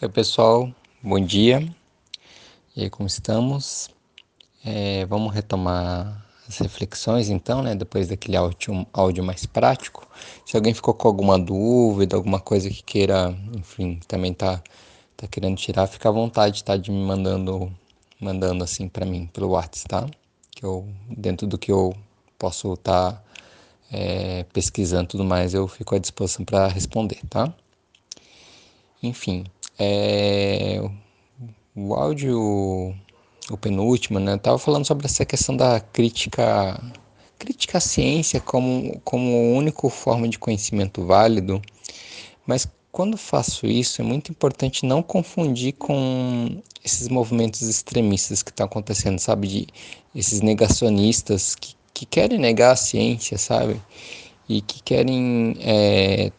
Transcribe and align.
Oi 0.00 0.08
pessoal, 0.08 0.72
bom 1.02 1.18
dia. 1.18 1.58
E 2.76 2.82
aí, 2.82 2.88
como 2.88 3.08
estamos? 3.08 3.90
É, 4.64 5.04
vamos 5.06 5.34
retomar 5.34 6.24
as 6.48 6.58
reflexões 6.58 7.28
então, 7.28 7.64
né? 7.64 7.74
Depois 7.74 8.06
daquele 8.06 8.36
áudio, 8.36 8.86
áudio 8.92 9.24
mais 9.24 9.44
prático. 9.44 10.08
Se 10.46 10.56
alguém 10.56 10.72
ficou 10.72 10.94
com 10.94 11.08
alguma 11.08 11.36
dúvida, 11.36 12.14
alguma 12.14 12.38
coisa 12.38 12.70
que 12.70 12.80
queira, 12.80 13.36
enfim, 13.56 13.98
também 14.06 14.32
tá, 14.32 14.62
tá 15.16 15.26
querendo 15.26 15.56
tirar, 15.56 15.88
fica 15.88 16.08
à 16.08 16.12
vontade, 16.12 16.62
tá? 16.62 16.76
De 16.76 16.92
me 16.92 17.04
mandando, 17.04 17.68
mandando 18.20 18.62
assim 18.62 18.88
para 18.88 19.04
mim 19.04 19.26
pelo 19.32 19.48
WhatsApp, 19.48 19.88
tá? 19.88 20.06
Que 20.52 20.64
eu, 20.64 20.88
dentro 21.08 21.44
do 21.44 21.58
que 21.58 21.72
eu 21.72 21.92
posso 22.38 22.74
estar 22.74 23.14
tá, 23.14 23.22
é, 23.90 24.44
pesquisando 24.52 25.08
tudo 25.08 25.24
mais, 25.24 25.54
eu 25.54 25.66
fico 25.66 25.96
à 25.96 25.98
disposição 25.98 26.44
para 26.44 26.68
responder, 26.68 27.18
tá? 27.28 27.52
Enfim, 29.02 29.44
é, 29.78 30.80
o 31.74 31.94
áudio, 31.94 32.94
o 33.50 33.56
penúltimo, 33.56 34.18
né? 34.18 34.36
Tava 34.36 34.58
falando 34.58 34.84
sobre 34.84 35.06
essa 35.06 35.24
questão 35.24 35.56
da 35.56 35.80
crítica, 35.80 36.80
crítica 37.38 37.78
à 37.78 37.80
ciência 37.80 38.40
como 38.40 39.00
como 39.04 39.54
única 39.56 39.88
forma 39.90 40.28
de 40.28 40.38
conhecimento 40.38 41.04
válido, 41.06 41.62
mas 42.46 42.68
quando 42.90 43.16
faço 43.16 43.66
isso 43.66 44.00
é 44.00 44.04
muito 44.04 44.32
importante 44.32 44.84
não 44.84 45.02
confundir 45.02 45.74
com 45.74 46.60
esses 46.84 47.08
movimentos 47.08 47.62
extremistas 47.62 48.42
que 48.42 48.50
estão 48.50 48.66
acontecendo, 48.66 49.18
sabe, 49.18 49.46
de 49.48 49.66
esses 50.14 50.40
negacionistas 50.40 51.54
que, 51.54 51.76
que 51.94 52.06
querem 52.06 52.38
negar 52.38 52.72
a 52.72 52.76
ciência, 52.76 53.38
sabe, 53.38 53.80
e 54.48 54.60
que 54.62 54.82
querem 54.82 55.56
é, 55.60 56.32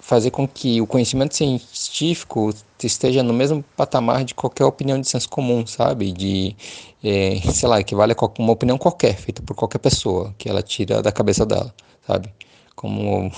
fazer 0.00 0.30
com 0.30 0.48
que 0.48 0.80
o 0.80 0.86
conhecimento 0.86 1.36
científico 1.36 2.52
esteja 2.86 3.22
no 3.22 3.32
mesmo 3.32 3.64
patamar 3.76 4.24
de 4.24 4.34
qualquer 4.34 4.64
opinião 4.64 5.00
de 5.00 5.08
senso 5.08 5.28
comum, 5.28 5.66
sabe? 5.66 6.12
De, 6.12 6.56
é, 7.02 7.40
sei 7.52 7.68
lá, 7.68 7.80
equivale 7.80 8.12
a 8.12 8.42
uma 8.42 8.52
opinião 8.52 8.78
qualquer, 8.78 9.16
feita 9.16 9.42
por 9.42 9.54
qualquer 9.54 9.78
pessoa, 9.78 10.34
que 10.38 10.48
ela 10.48 10.62
tira 10.62 11.02
da 11.02 11.12
cabeça 11.12 11.44
dela, 11.46 11.74
sabe? 12.06 12.32
Como 12.74 13.30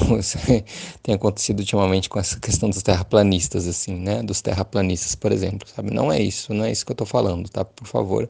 tem 1.02 1.14
acontecido 1.14 1.60
ultimamente 1.60 2.08
com 2.08 2.18
essa 2.18 2.38
questão 2.40 2.70
dos 2.70 2.82
terraplanistas, 2.82 3.66
assim, 3.66 3.94
né? 3.94 4.22
Dos 4.22 4.40
terraplanistas, 4.40 5.14
por 5.14 5.32
exemplo, 5.32 5.68
sabe? 5.68 5.92
Não 5.92 6.12
é 6.12 6.20
isso, 6.20 6.52
não 6.54 6.64
é 6.64 6.72
isso 6.72 6.86
que 6.86 6.92
eu 6.92 6.96
tô 6.96 7.06
falando, 7.06 7.48
tá? 7.48 7.64
Por 7.64 7.86
favor. 7.86 8.28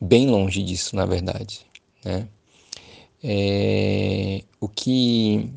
Bem 0.00 0.28
longe 0.28 0.62
disso, 0.62 0.94
na 0.96 1.06
verdade, 1.06 1.60
né? 2.04 2.28
É, 3.22 4.42
o 4.60 4.68
que 4.68 5.50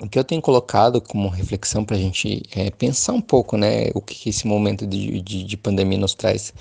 o 0.00 0.08
que 0.08 0.18
eu 0.18 0.24
tenho 0.24 0.42
colocado 0.42 1.00
como 1.00 1.28
reflexão 1.28 1.84
para 1.84 1.96
a 1.96 1.98
gente 1.98 2.42
é, 2.54 2.70
pensar 2.70 3.12
um 3.12 3.20
pouco, 3.20 3.56
né, 3.56 3.90
o 3.94 4.00
que 4.00 4.28
esse 4.28 4.46
momento 4.46 4.86
de, 4.86 5.20
de, 5.20 5.44
de 5.44 5.56
pandemia 5.56 5.98
nos 5.98 6.14
traz, 6.14 6.52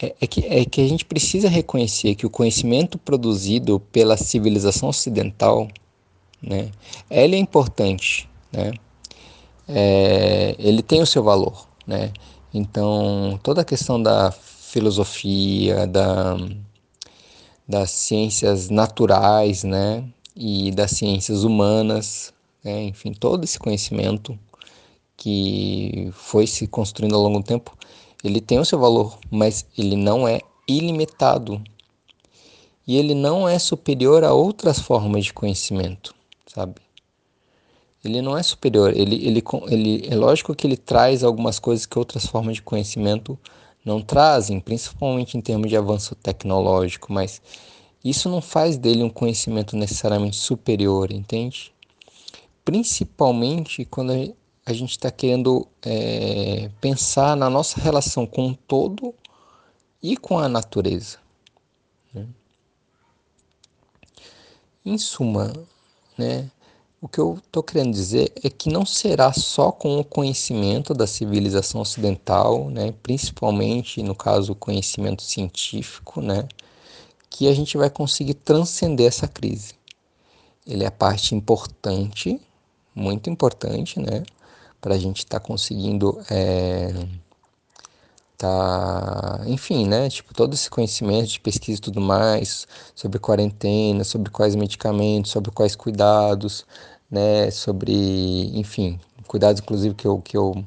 é, 0.00 0.14
é, 0.20 0.26
que, 0.26 0.46
é 0.46 0.64
que 0.64 0.80
a 0.80 0.88
gente 0.88 1.04
precisa 1.04 1.48
reconhecer 1.48 2.14
que 2.14 2.24
o 2.24 2.30
conhecimento 2.30 2.96
produzido 2.98 3.78
pela 3.92 4.16
civilização 4.16 4.88
ocidental, 4.88 5.68
né, 6.42 6.70
ele 7.10 7.36
é 7.36 7.38
importante, 7.38 8.28
né, 8.50 8.72
é, 9.68 10.56
ele 10.58 10.82
tem 10.82 11.02
o 11.02 11.06
seu 11.06 11.22
valor, 11.22 11.68
né, 11.86 12.10
então 12.54 13.38
toda 13.42 13.60
a 13.60 13.64
questão 13.66 14.02
da 14.02 14.32
filosofia, 14.32 15.86
da, 15.86 16.38
das 17.68 17.90
ciências 17.90 18.70
naturais, 18.70 19.62
né, 19.62 20.02
e 20.34 20.70
das 20.70 20.92
ciências 20.92 21.44
humanas, 21.44 22.32
né? 22.62 22.84
enfim, 22.84 23.12
todo 23.12 23.44
esse 23.44 23.58
conhecimento 23.58 24.38
que 25.16 26.10
foi 26.12 26.46
se 26.46 26.66
construindo 26.66 27.14
ao 27.14 27.22
longo 27.22 27.38
do 27.40 27.44
tempo, 27.44 27.76
ele 28.24 28.40
tem 28.40 28.58
o 28.58 28.64
seu 28.64 28.78
valor, 28.78 29.18
mas 29.30 29.66
ele 29.76 29.96
não 29.96 30.26
é 30.26 30.40
ilimitado. 30.66 31.62
E 32.86 32.96
ele 32.96 33.14
não 33.14 33.48
é 33.48 33.58
superior 33.58 34.24
a 34.24 34.32
outras 34.32 34.78
formas 34.78 35.24
de 35.24 35.32
conhecimento, 35.32 36.14
sabe? 36.46 36.80
Ele 38.04 38.20
não 38.20 38.36
é 38.36 38.42
superior, 38.42 38.92
ele, 38.96 39.14
ele, 39.24 39.42
ele, 39.68 40.08
é 40.08 40.16
lógico 40.16 40.54
que 40.54 40.66
ele 40.66 40.76
traz 40.76 41.22
algumas 41.22 41.60
coisas 41.60 41.86
que 41.86 41.96
outras 41.96 42.26
formas 42.26 42.56
de 42.56 42.62
conhecimento 42.62 43.38
não 43.84 44.00
trazem, 44.00 44.58
principalmente 44.58 45.36
em 45.38 45.40
termos 45.40 45.68
de 45.68 45.76
avanço 45.76 46.14
tecnológico, 46.16 47.12
mas 47.12 47.40
isso 48.04 48.28
não 48.28 48.40
faz 48.40 48.76
dele 48.76 49.04
um 49.04 49.10
conhecimento 49.10 49.76
necessariamente 49.76 50.36
superior, 50.36 51.12
entende? 51.12 51.71
Principalmente 52.64 53.84
quando 53.84 54.12
a 54.64 54.72
gente 54.72 54.90
está 54.90 55.10
querendo 55.10 55.66
é, 55.82 56.70
pensar 56.80 57.36
na 57.36 57.50
nossa 57.50 57.80
relação 57.80 58.26
com 58.26 58.50
o 58.50 58.56
todo 58.56 59.14
e 60.02 60.16
com 60.16 60.38
a 60.38 60.48
natureza. 60.48 61.18
Né? 62.14 62.26
Em 64.84 64.98
suma, 64.98 65.52
né, 66.16 66.50
o 67.00 67.08
que 67.08 67.18
eu 67.18 67.40
estou 67.44 67.62
querendo 67.62 67.92
dizer 67.92 68.32
é 68.44 68.48
que 68.48 68.68
não 68.68 68.86
será 68.86 69.32
só 69.32 69.72
com 69.72 69.98
o 69.98 70.04
conhecimento 70.04 70.94
da 70.94 71.06
civilização 71.06 71.80
ocidental, 71.80 72.70
né, 72.70 72.94
principalmente 73.02 74.02
no 74.02 74.14
caso 74.14 74.52
o 74.52 74.56
conhecimento 74.56 75.22
científico, 75.22 76.20
né, 76.20 76.46
que 77.28 77.48
a 77.48 77.54
gente 77.54 77.76
vai 77.76 77.90
conseguir 77.90 78.34
transcender 78.34 79.08
essa 79.08 79.26
crise. 79.26 79.74
Ele 80.64 80.84
é 80.84 80.86
a 80.86 80.92
parte 80.92 81.34
importante 81.34 82.40
muito 82.94 83.30
importante, 83.30 84.00
né? 84.00 84.22
Para 84.80 84.94
a 84.94 84.98
gente 84.98 85.18
estar 85.18 85.40
tá 85.40 85.46
conseguindo, 85.46 86.20
é, 86.30 86.92
tá, 88.36 89.40
enfim, 89.46 89.86
né? 89.86 90.08
Tipo, 90.10 90.34
todo 90.34 90.54
esse 90.54 90.68
conhecimento 90.70 91.28
de 91.28 91.40
pesquisa 91.40 91.78
e 91.78 91.82
tudo 91.82 92.00
mais, 92.00 92.66
sobre 92.94 93.18
quarentena, 93.18 94.04
sobre 94.04 94.30
quais 94.30 94.54
medicamentos, 94.54 95.30
sobre 95.30 95.50
quais 95.50 95.76
cuidados, 95.76 96.66
né? 97.10 97.50
Sobre, 97.50 97.92
enfim, 98.58 98.98
cuidados 99.26 99.60
inclusive 99.62 99.94
que 99.94 100.06
eu, 100.06 100.20
que 100.20 100.36
eu, 100.36 100.64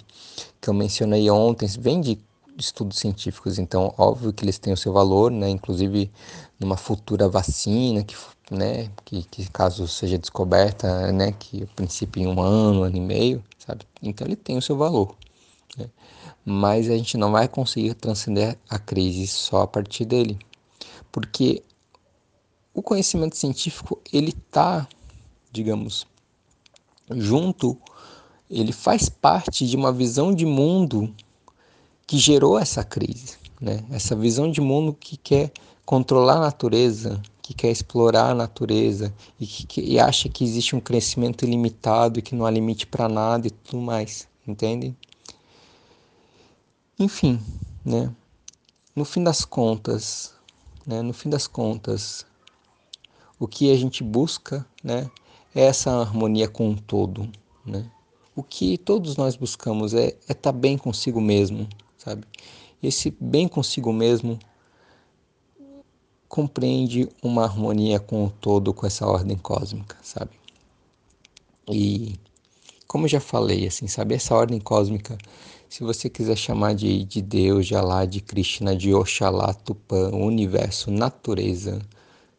que 0.62 0.70
eu 0.70 0.74
mencionei 0.74 1.30
ontem, 1.30 1.68
vem 1.80 2.02
de 2.02 2.18
estudos 2.58 2.98
científicos, 2.98 3.60
então 3.60 3.94
óbvio 3.98 4.34
que 4.34 4.44
eles 4.44 4.58
têm 4.58 4.74
o 4.74 4.78
seu 4.78 4.94
valor, 4.94 5.32
né? 5.32 5.50
Inclusive 5.50 6.12
numa 6.60 6.78
futura 6.78 7.28
vacina 7.28 8.04
que 8.04 8.16
né, 8.52 8.92
que, 9.04 9.24
que 9.24 9.50
caso 9.50 9.88
seja 9.88 10.18
descoberta, 10.18 11.12
né, 11.12 11.32
que 11.32 11.64
a 11.64 11.68
princípio 11.68 12.22
em 12.22 12.28
um 12.28 12.42
ano, 12.42 12.84
ano 12.84 12.96
e 12.96 13.02
meio, 13.02 13.44
sabe? 13.58 13.86
Então 14.02 14.28
ele 14.28 14.36
tem 14.36 14.58
o 14.58 14.62
seu 14.62 14.78
valor. 14.78 15.16
Né? 15.78 15.90
Mas 16.46 16.90
a 16.90 16.96
gente 16.96 17.18
não 17.18 17.32
vai 17.32 17.48
conseguir 17.48 17.94
transcender 17.96 18.58
a 18.70 18.78
crise 18.78 19.28
só 19.28 19.64
a 19.64 19.68
partir 19.68 20.06
dele, 20.06 20.38
porque 21.12 21.64
o 22.74 22.82
conhecimento 22.82 23.36
científico 23.36 24.00
ele 24.12 24.30
está, 24.30 24.88
digamos, 25.52 26.06
junto, 27.10 27.78
ele 28.50 28.72
faz 28.72 29.10
parte 29.10 29.66
de 29.66 29.76
uma 29.76 29.92
visão 29.92 30.34
de 30.34 30.46
mundo 30.46 31.14
que 32.08 32.18
gerou 32.18 32.58
essa 32.58 32.84
crise, 32.84 33.38
né? 33.60 33.84
Essa 33.92 34.16
visão 34.16 34.50
de 34.50 34.62
mundo 34.62 34.94
que 34.94 35.18
quer 35.18 35.52
controlar 35.86 36.38
a 36.38 36.42
natureza, 36.42 37.22
que 37.42 37.54
quer 37.54 37.72
explorar 37.72 38.32
a 38.32 38.36
natureza 38.36 39.14
e 39.40 39.46
que, 39.46 39.68
que 39.68 39.82
e 39.82 40.00
acha 40.00 40.28
que 40.30 40.44
existe 40.44 40.76
um 40.76 40.80
crescimento 40.80 41.46
ilimitado 41.46 42.20
e 42.20 42.22
que 42.22 42.36
não 42.36 42.46
há 42.46 42.52
limite 42.52 42.88
para 42.88 43.08
nada 43.08 43.48
e 43.48 43.52
tudo 43.52 43.82
mais, 43.82 44.28
entende? 44.48 44.96
Enfim, 46.98 47.40
né? 47.84 48.12
No 48.96 49.04
fim 49.04 49.24
das 49.24 49.44
contas, 49.44 50.34
né? 50.86 51.02
No 51.02 51.14
fim 51.14 51.30
das 51.30 51.48
contas, 51.48 52.26
o 53.40 53.48
que 53.48 53.72
a 53.72 53.76
gente 53.76 54.04
busca, 54.04 54.66
né? 54.84 55.10
É 55.54 55.62
essa 55.66 55.92
harmonia 55.92 56.48
com 56.48 56.72
o 56.72 56.80
todo, 56.80 57.30
né? 57.66 57.90
O 58.36 58.44
que 58.44 58.78
todos 58.78 59.16
nós 59.18 59.36
buscamos 59.36 59.94
é 59.94 60.08
estar 60.08 60.32
é 60.32 60.34
tá 60.34 60.52
bem 60.52 60.78
consigo 60.78 61.22
mesmo, 61.22 61.68
sabe? 62.06 62.28
Esse 62.82 63.16
bem 63.20 63.48
consigo 63.48 63.92
mesmo 63.92 64.38
compreende 66.30 67.10
uma 67.24 67.44
harmonia 67.44 68.00
com 68.00 68.26
o 68.26 68.30
todo, 68.30 68.74
com 68.74 68.86
essa 68.86 69.08
ordem 69.08 69.38
cósmica, 69.38 69.98
sabe? 70.04 70.32
E 71.68 72.14
como 72.88 73.06
eu 73.06 73.10
já 73.10 73.20
falei, 73.20 73.68
assim, 73.68 73.88
sabe, 73.88 74.16
essa 74.16 74.36
ordem 74.36 74.60
cósmica, 74.60 75.18
se 75.68 75.84
você 75.84 76.10
quiser 76.10 76.38
chamar 76.38 76.76
de, 76.76 77.04
de 77.06 77.22
Deus, 77.22 77.66
de 77.66 77.76
Alá, 77.76 78.06
de 78.06 78.22
Krishna, 78.22 78.76
de 78.76 78.94
Oxalá, 78.94 79.54
Tupã, 79.54 80.10
universo, 80.12 80.92
natureza, 80.92 81.82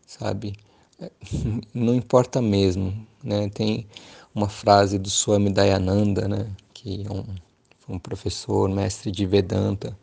sabe? 0.07 0.55
Não 1.75 1.95
importa 1.95 2.41
mesmo, 2.41 2.95
né? 3.23 3.49
Tem 3.49 3.87
uma 4.35 4.49
frase 4.49 4.99
do 4.99 5.11
Swami 5.11 5.51
Dayananda, 5.51 6.29
né? 6.29 6.47
Que 6.73 7.05
é 7.07 7.13
um, 7.13 7.25
um 7.89 7.99
professor, 7.99 8.69
mestre 8.69 9.11
de 9.11 9.27
Vedanta, 9.27 9.97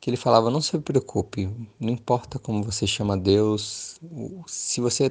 que 0.00 0.10
ele 0.10 0.16
falava: 0.16 0.50
não 0.50 0.60
se 0.60 0.78
preocupe, 0.78 1.48
não 1.78 1.90
importa 1.90 2.38
como 2.38 2.62
você 2.62 2.86
chama 2.86 3.16
Deus, 3.16 4.00
se 4.46 4.80
você 4.80 5.10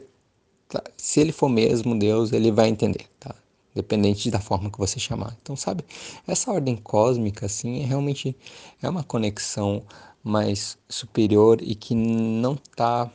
tá, 0.68 0.84
se 0.98 1.20
ele 1.20 1.32
for 1.32 1.50
mesmo 1.50 1.98
Deus, 1.98 2.32
ele 2.34 2.52
vai 2.52 2.70
entender, 2.70 3.08
tá? 3.20 3.36
dependente 3.78 4.32
da 4.32 4.40
forma 4.40 4.72
que 4.72 4.80
você 4.80 5.00
chamar. 5.00 5.38
Então, 5.42 5.56
sabe, 5.56 5.86
essa 6.28 6.52
ordem 6.52 6.76
cósmica, 6.76 7.46
assim, 7.46 7.82
é 7.82 7.86
realmente 7.86 8.36
é 8.82 8.90
uma 8.90 9.04
conexão 9.04 9.84
mais 10.24 10.78
superior 10.90 11.60
e 11.62 11.76
que 11.76 11.94
não 11.94 12.54
está 12.54 13.10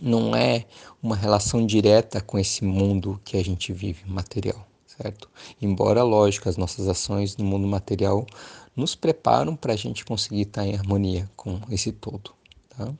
não 0.00 0.34
é 0.34 0.64
uma 1.02 1.14
relação 1.14 1.66
direta 1.66 2.22
com 2.22 2.38
esse 2.38 2.64
mundo 2.64 3.20
que 3.22 3.36
a 3.36 3.44
gente 3.44 3.74
vive, 3.74 4.08
material, 4.08 4.66
certo? 4.96 5.28
Embora, 5.60 6.02
lógico, 6.02 6.48
as 6.48 6.56
nossas 6.56 6.88
ações 6.88 7.36
no 7.36 7.44
mundo 7.44 7.66
material 7.66 8.26
nos 8.74 8.94
preparam 8.94 9.54
para 9.54 9.72
a 9.72 9.76
gente 9.76 10.04
conseguir 10.04 10.42
estar 10.42 10.66
em 10.66 10.74
harmonia 10.74 11.30
com 11.36 11.60
esse 11.70 11.92
todo, 11.92 12.32
tá? 12.70 12.92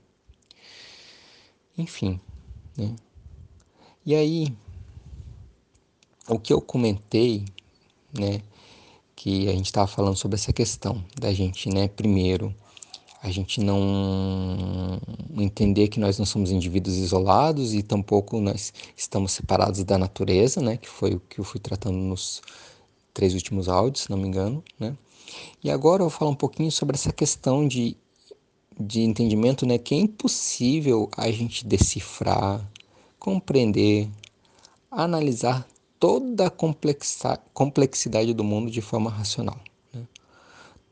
Enfim, 1.76 2.20
né? 2.76 2.94
E 4.04 4.14
aí, 4.14 4.54
o 6.28 6.38
que 6.38 6.52
eu 6.52 6.60
comentei, 6.60 7.44
né, 8.12 8.42
que 9.14 9.48
a 9.48 9.52
gente 9.52 9.66
estava 9.66 9.86
falando 9.86 10.16
sobre 10.16 10.36
essa 10.36 10.52
questão 10.52 11.04
da 11.18 11.32
gente, 11.32 11.68
né, 11.68 11.88
primeiro, 11.88 12.54
a 13.22 13.30
gente 13.30 13.60
não 13.60 15.00
entender 15.38 15.86
que 15.86 16.00
nós 16.00 16.18
não 16.18 16.26
somos 16.26 16.50
indivíduos 16.50 16.96
isolados 16.96 17.72
e 17.72 17.80
tampouco 17.80 18.40
nós 18.40 18.72
estamos 18.96 19.30
separados 19.30 19.84
da 19.84 19.96
natureza, 19.96 20.60
né, 20.60 20.76
que 20.76 20.88
foi 20.88 21.14
o 21.14 21.20
que 21.20 21.38
eu 21.38 21.44
fui 21.44 21.60
tratando 21.60 21.96
nos 21.96 22.42
três 23.14 23.32
últimos 23.32 23.68
áudios, 23.68 24.04
se 24.04 24.10
não 24.10 24.18
me 24.18 24.26
engano, 24.26 24.64
né? 24.78 24.96
E 25.62 25.70
agora 25.70 26.02
eu 26.02 26.08
vou 26.08 26.18
falar 26.18 26.30
um 26.32 26.36
pouquinho 26.36 26.70
sobre 26.72 26.96
essa 26.96 27.12
questão 27.12 27.66
de, 27.66 27.96
de 28.78 29.02
entendimento, 29.02 29.64
né, 29.64 29.78
que 29.78 29.94
é 29.94 29.98
impossível 29.98 31.08
a 31.16 31.30
gente 31.30 31.64
decifrar, 31.64 32.68
compreender, 33.18 34.10
analisar 34.90 35.66
toda 35.98 36.48
a 36.48 36.50
complexidade 37.54 38.34
do 38.34 38.42
mundo 38.42 38.68
de 38.70 38.80
forma 38.80 39.08
racional. 39.08 39.58
Né? 39.94 40.02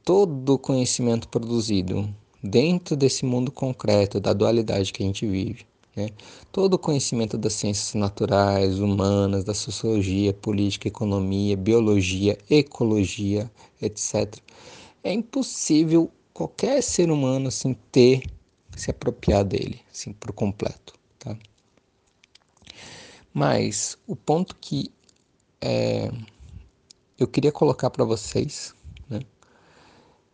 Todo 0.05 0.56
conhecimento 0.56 1.29
produzido 1.29 2.09
dentro 2.42 2.96
desse 2.96 3.25
mundo 3.25 3.50
concreto, 3.50 4.20
da 4.20 4.32
dualidade 4.32 4.92
que 4.92 5.02
a 5.02 5.06
gente 5.06 5.26
vive, 5.26 5.66
né? 5.94 6.08
todo 6.50 6.75
o 6.75 6.78
conhecimento 6.78 7.37
das 7.37 7.52
ciências 7.54 7.94
naturais, 7.94 8.78
humanas, 8.78 9.44
da 9.44 9.54
sociologia, 9.54 10.32
política, 10.32 10.88
economia, 10.88 11.56
biologia, 11.56 12.38
ecologia, 12.48 13.50
etc. 13.81 14.37
É 15.02 15.12
impossível 15.12 16.10
qualquer 16.32 16.82
ser 16.82 17.10
humano 17.10 17.48
assim 17.48 17.75
ter 17.92 18.22
se 18.76 18.90
apropriar 18.90 19.44
dele, 19.44 19.81
assim, 19.92 20.12
por 20.12 20.32
completo, 20.32 20.94
tá? 21.19 21.37
Mas 23.32 23.98
o 24.06 24.16
ponto 24.16 24.56
que 24.56 24.90
é, 25.60 26.10
eu 27.19 27.28
queria 27.28 27.52
colocar 27.52 27.90
para 27.90 28.04
vocês 28.04 28.75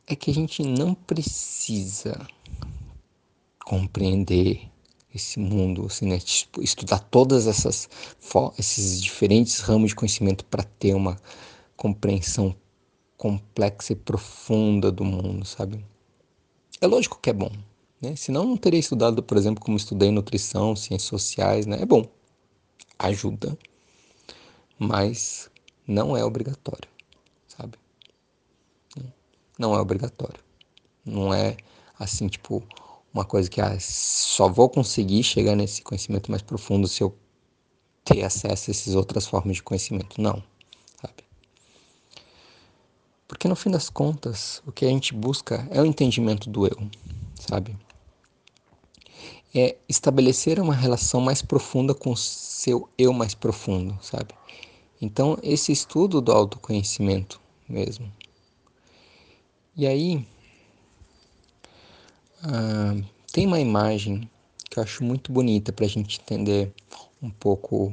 é 0.06 0.14
que 0.14 0.30
a 0.30 0.34
gente 0.34 0.62
não 0.62 0.94
precisa 0.94 2.26
compreender 3.64 4.70
esse 5.12 5.40
mundo, 5.40 5.86
assim, 5.86 6.06
né, 6.06 6.18
tipo, 6.18 6.62
estudar 6.62 7.00
todas 7.00 7.46
essas 7.46 7.88
esses 8.58 9.02
diferentes 9.02 9.60
ramos 9.60 9.90
de 9.90 9.96
conhecimento 9.96 10.44
para 10.44 10.62
ter 10.62 10.94
uma 10.94 11.16
compreensão 11.76 12.54
complexa 13.16 13.92
e 13.92 13.96
profunda 13.96 14.92
do 14.92 15.04
mundo, 15.04 15.44
sabe? 15.44 15.84
É 16.80 16.86
lógico 16.86 17.18
que 17.20 17.30
é 17.30 17.32
bom, 17.32 17.50
né? 18.00 18.14
Senão 18.14 18.44
não 18.44 18.56
teria 18.56 18.78
estudado, 18.78 19.22
por 19.22 19.36
exemplo, 19.36 19.64
como 19.64 19.76
estudei 19.76 20.10
nutrição, 20.10 20.76
ciências 20.76 21.08
sociais, 21.08 21.66
né? 21.66 21.78
É 21.80 21.86
bom, 21.86 22.06
ajuda, 22.98 23.58
mas 24.78 25.50
não 25.86 26.16
é 26.16 26.24
obrigatório, 26.24 26.88
sabe? 27.48 27.78
Não 29.58 29.74
é 29.74 29.80
obrigatório. 29.80 30.40
Não 31.04 31.32
é 31.32 31.56
assim, 31.98 32.28
tipo, 32.28 32.62
uma 33.12 33.24
coisa 33.24 33.48
que 33.48 33.60
ah, 33.60 33.78
só 33.80 34.48
vou 34.48 34.68
conseguir 34.68 35.22
chegar 35.22 35.56
nesse 35.56 35.82
conhecimento 35.82 36.30
mais 36.30 36.42
profundo 36.42 36.86
se 36.86 37.02
eu 37.02 37.16
ter 38.04 38.22
acesso 38.22 38.70
a 38.70 38.72
essas 38.72 38.94
outras 38.94 39.26
formas 39.26 39.56
de 39.56 39.62
conhecimento. 39.62 40.20
Não, 40.20 40.42
sabe? 41.00 41.24
Porque 43.26 43.48
no 43.48 43.56
fim 43.56 43.70
das 43.70 43.88
contas, 43.88 44.62
o 44.66 44.72
que 44.72 44.84
a 44.84 44.88
gente 44.88 45.14
busca 45.14 45.66
é 45.70 45.80
o 45.80 45.86
entendimento 45.86 46.50
do 46.50 46.66
eu, 46.66 46.90
sabe? 47.34 47.76
É 49.54 49.76
estabelecer 49.88 50.60
uma 50.60 50.74
relação 50.74 51.20
mais 51.20 51.40
profunda 51.40 51.94
com 51.94 52.12
o 52.12 52.16
seu 52.16 52.88
eu 52.98 53.12
mais 53.12 53.34
profundo, 53.34 53.98
sabe? 54.02 54.34
Então, 55.00 55.38
esse 55.42 55.72
estudo 55.72 56.20
do 56.20 56.32
autoconhecimento 56.32 57.40
mesmo. 57.68 58.12
E 59.78 59.87
aí, 59.87 60.26
ah, 62.43 62.94
tem 63.31 63.46
uma 63.46 63.61
imagem 63.61 64.31
que 64.70 64.78
eu 64.78 64.82
acho 64.82 65.05
muito 65.05 65.31
bonita 65.31 65.70
para 65.70 65.84
a 65.84 65.88
gente 65.88 66.19
entender 66.19 66.73
um 67.20 67.28
pouco 67.28 67.93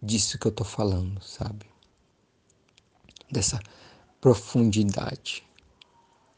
disso 0.00 0.38
que 0.38 0.46
eu 0.46 0.52
tô 0.52 0.62
falando, 0.62 1.20
sabe? 1.20 1.66
Dessa 3.28 3.58
profundidade, 4.20 5.42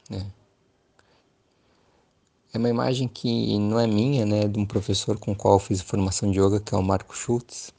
né? 0.09 0.33
É 2.51 2.57
uma 2.57 2.71
imagem 2.71 3.07
que 3.09 3.59
não 3.59 3.79
é 3.79 3.87
minha, 3.87 4.25
né? 4.25 4.49
De 4.49 4.59
um 4.59 4.65
professor 4.65 5.19
com 5.19 5.33
o 5.33 5.37
qual 5.37 5.57
eu 5.57 5.59
fiz 5.59 5.83
formação 5.83 6.31
de 6.31 6.41
yoga, 6.41 6.61
que 6.61 6.75
é 6.75 6.79
o 6.79 6.83
Marco 6.83 7.15
Schultz. 7.15 7.75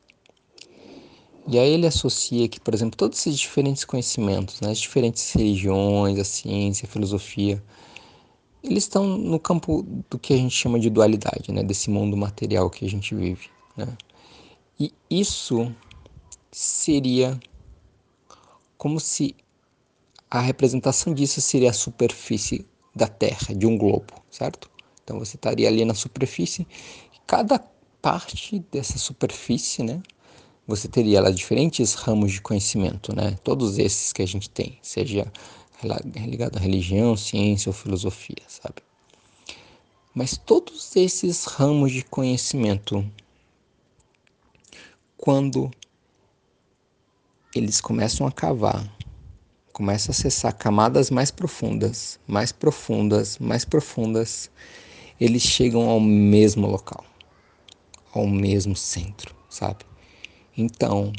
E 1.50 1.58
aí 1.58 1.72
ele 1.72 1.88
associa 1.88 2.48
que, 2.50 2.60
por 2.60 2.74
exemplo, 2.74 2.98
todos 2.98 3.20
esses 3.20 3.40
diferentes 3.40 3.86
conhecimentos, 3.86 4.60
né, 4.60 4.70
as 4.70 4.80
diferentes 4.80 5.32
religiões, 5.32 6.20
a 6.20 6.26
ciência, 6.26 6.86
a 6.86 6.92
filosofia, 6.92 7.64
eles 8.62 8.84
estão 8.84 9.08
no 9.18 9.40
campo 9.40 9.86
do 10.10 10.20
que 10.20 10.34
a 10.34 10.38
gente 10.38 10.54
chama 10.54 10.78
de 10.78 10.90
dualidade, 10.90 11.54
né, 11.54 11.64
desse 11.64 11.90
mundo 11.90 12.18
material 12.18 12.70
que 12.70 12.86
a 12.86 12.90
gente 12.90 13.16
vive. 13.16 13.50
Né? 13.78 13.88
E 14.78 14.94
isso 15.10 15.74
seria 16.52 17.40
como 18.78 19.00
se 19.00 19.34
a 20.30 20.42
representação 20.42 21.14
disso 21.14 21.40
seria 21.40 21.70
a 21.70 21.74
superfície 21.74 22.66
da 22.94 23.08
Terra, 23.08 23.56
de 23.56 23.66
um 23.66 23.78
globo, 23.78 24.14
certo? 24.30 24.70
Então 25.02 25.18
você 25.18 25.38
estaria 25.38 25.68
ali 25.70 25.86
na 25.86 25.94
superfície, 25.94 26.68
e 27.14 27.20
cada 27.26 27.64
parte 28.02 28.60
dessa 28.72 28.98
superfície, 28.98 29.82
né, 29.82 30.02
você 30.68 30.88
teria 30.90 31.22
lá 31.22 31.32
diferentes 31.32 31.94
ramos 31.94 32.34
de 32.34 32.42
conhecimento, 32.42 33.16
né? 33.16 33.38
Todos 33.42 33.80
esses 33.80 34.12
que 34.12 34.22
a 34.22 34.28
gente 34.28 34.50
tem, 34.50 34.78
seja 34.82 35.32
ligado 36.16 36.58
à 36.58 36.60
religião, 36.60 37.16
ciência 37.16 37.70
ou 37.70 37.74
filosofia, 37.74 38.44
sabe? 38.48 38.82
Mas 40.14 40.36
todos 40.36 40.96
esses 40.96 41.46
ramos 41.46 41.92
de 41.92 42.04
conhecimento, 42.04 43.06
quando 45.16 45.72
eles 47.56 47.80
começam 47.80 48.28
a 48.28 48.32
cavar, 48.32 48.92
começam 49.72 50.12
a 50.12 50.16
acessar 50.18 50.54
camadas 50.58 51.10
mais 51.10 51.32
profundas, 51.32 52.20
mais 52.28 52.52
profundas, 52.52 53.38
mais 53.38 53.64
profundas, 53.64 54.50
eles 55.22 55.44
chegam 55.44 55.88
ao 55.88 56.00
mesmo 56.00 56.68
local, 56.68 57.06
ao 58.12 58.28
mesmo 58.28 58.76
centro, 58.76 59.36
sabe? 59.50 59.86
Então, 60.60 61.14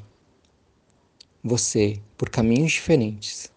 você, 1.44 2.00
por 2.16 2.28
caminhos 2.28 2.72
diferentes, 2.72 3.52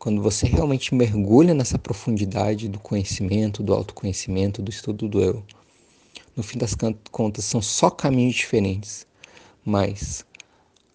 quando 0.00 0.20
você 0.20 0.48
realmente 0.48 0.92
mergulha 0.92 1.54
nessa 1.54 1.78
profundidade 1.78 2.68
do 2.68 2.80
conhecimento, 2.80 3.62
do 3.62 3.72
autoconhecimento, 3.72 4.60
do 4.60 4.70
estudo 4.70 5.08
do 5.08 5.22
eu, 5.22 5.44
no 6.34 6.42
fim 6.42 6.58
das 6.58 6.74
contas 7.12 7.44
são 7.44 7.62
só 7.62 7.88
caminhos 7.88 8.34
diferentes, 8.34 9.06
mas 9.64 10.26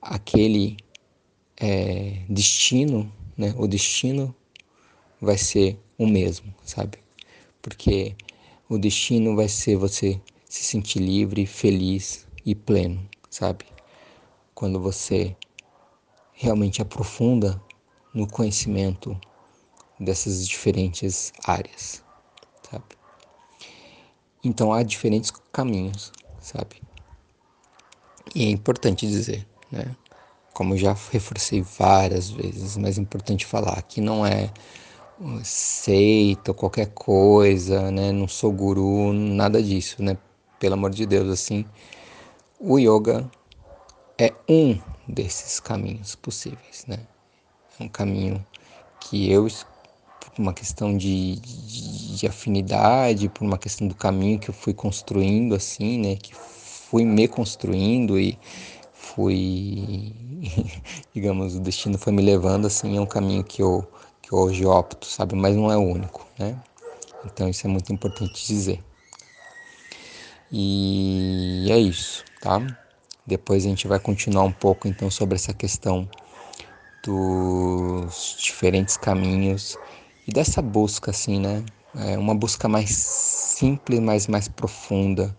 aquele 0.02 0.76
é, 1.56 2.22
destino, 2.28 3.10
né, 3.38 3.56
o 3.58 3.66
destino 3.66 4.36
vai 5.22 5.38
ser 5.38 5.80
o 5.98 6.06
mesmo, 6.06 6.54
sabe? 6.66 6.98
Porque 7.62 8.14
o 8.68 8.78
destino 8.78 9.38
vai 9.38 9.48
ser 9.48 9.78
você 9.78 10.20
se 10.50 10.66
sentir 10.66 11.00
livre, 11.00 11.46
feliz 11.46 12.28
e 12.46 12.54
pleno 12.54 13.08
sabe? 13.30 13.66
Quando 14.54 14.80
você 14.80 15.36
realmente 16.34 16.82
aprofunda 16.82 17.62
no 18.14 18.28
conhecimento 18.28 19.20
dessas 20.00 20.48
diferentes 20.48 21.34
áreas, 21.44 22.04
sabe? 22.70 22.98
Então 24.44 24.72
há 24.72 24.82
diferentes 24.84 25.32
caminhos, 25.52 26.12
sabe? 26.40 26.82
E 28.34 28.46
é 28.46 28.50
importante 28.50 29.08
dizer, 29.08 29.46
né? 29.72 29.96
Como 30.54 30.78
já 30.78 30.96
reforcei 31.12 31.62
várias 31.62 32.30
vezes, 32.30 32.78
mas 32.78 32.98
é 32.98 33.02
importante 33.02 33.46
falar 33.46 33.82
que 33.84 34.02
não 34.02 34.26
é 34.26 34.52
seita 35.44 36.52
ou 36.52 36.56
qualquer 36.56 36.88
coisa, 36.88 37.92
né? 37.92 38.12
Não 38.12 38.28
sou 38.28 38.52
guru, 38.52 39.12
nada 39.14 39.62
disso, 39.62 40.02
né? 40.02 40.18
Pelo 40.60 40.76
amor 40.76 40.92
de 40.92 41.06
Deus, 41.06 41.30
assim, 41.30 41.66
o 42.60 42.78
yoga 42.78 43.30
é 44.18 44.34
um 44.50 44.78
desses 45.08 45.60
caminhos 45.60 46.16
possíveis, 46.16 46.86
né? 46.88 47.00
É 47.80 47.84
um 47.84 47.88
caminho 47.88 48.46
que 49.00 49.32
eu, 49.32 49.48
por 50.20 50.32
uma 50.38 50.54
questão 50.54 50.98
de, 50.98 51.38
de, 51.38 52.18
de 52.18 52.28
afinidade, 52.28 53.30
por 53.30 53.46
uma 53.46 53.58
questão 53.58 53.88
do 53.88 53.96
caminho 53.96 54.38
que 54.38 54.50
eu 54.50 54.54
fui 54.54 54.74
construindo, 54.74 55.56
assim, 55.56 55.98
né? 55.98 56.18
Que 56.18 56.36
fui 56.36 57.06
me 57.06 57.28
construindo 57.30 58.20
e 58.20 58.38
fui, 58.92 60.14
digamos, 61.16 61.56
o 61.56 61.60
destino 61.62 61.98
foi 61.98 62.12
me 62.12 62.22
levando, 62.22 62.68
assim, 62.68 62.98
é 62.98 63.02
um 63.02 63.06
caminho 63.06 63.44
que 63.44 63.62
eu, 63.64 63.88
que 64.22 64.36
hoje 64.36 64.66
opto, 64.66 65.08
sabe? 65.08 65.34
Mas 65.34 65.56
não 65.56 65.72
é 65.72 65.78
o 65.78 65.82
único, 65.82 66.28
né? 66.38 66.60
Então 67.26 67.48
isso 67.48 67.66
é 67.66 67.70
muito 67.70 67.94
importante 67.94 68.46
dizer. 68.46 68.84
E 70.52 71.68
é 71.70 71.78
isso, 71.78 72.26
tá? 72.40 72.62
Depois 73.26 73.66
a 73.66 73.70
gente 73.70 73.88
vai 73.88 74.00
continuar 74.00 74.44
um 74.44 74.52
pouco 74.52 74.88
então 74.88 75.10
sobre 75.12 75.36
essa 75.36 75.54
questão 75.54 76.10
dos 77.04 78.36
diferentes 78.40 78.98
caminhos 78.98 79.78
e 80.28 80.32
dessa 80.32 80.62
busca 80.62 81.12
assim, 81.12 81.40
né? 81.40 81.64
É 81.96 82.18
uma 82.18 82.36
busca 82.36 82.68
mais 82.68 82.92
simples, 82.92 84.00
mas 84.00 84.28
mais 84.28 84.48
profunda 84.48 85.36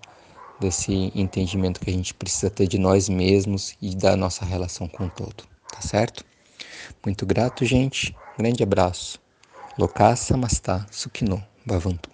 desse 0.61 1.13
entendimento 1.15 1.81
que 1.81 1.89
a 1.89 1.93
gente 1.93 2.13
precisa 2.13 2.51
ter 2.51 2.67
de 2.67 2.79
nós 2.79 3.09
mesmos 3.09 3.75
e 3.81 3.95
da 3.95 4.17
nossa 4.17 4.45
relação 4.45 4.87
com 4.89 5.07
o 5.07 5.11
todo, 5.11 5.45
tá 5.73 5.81
certo? 5.81 6.25
Muito 7.05 7.25
grato, 7.25 7.65
gente. 7.65 8.15
Grande 8.37 8.63
abraço. 8.63 9.21
Lokasa 9.79 10.37
Masta 10.37 10.87
Sukino 10.91 11.43
Bhavantu. 11.65 12.10